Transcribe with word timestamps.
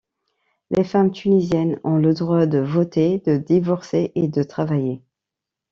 Les 0.71 0.83
femmes 0.83 1.11
tunisiennes 1.11 1.79
ont 1.83 1.97
le 1.97 2.15
droit 2.15 2.47
de 2.47 2.57
voter, 2.57 3.19
de 3.19 3.37
divorcer 3.37 4.11
et 4.15 4.27
de 4.29 4.41
travailler. 4.41 4.99